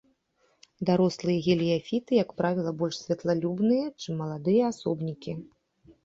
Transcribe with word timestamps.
Дарослыя 0.89 1.41
геліяфіты, 1.47 2.11
як 2.23 2.29
правіла, 2.41 2.71
больш 2.79 2.95
святлалюбныя, 3.01 3.83
чым 4.01 4.17
маладыя 4.23 4.63
асобнікі. 4.71 5.37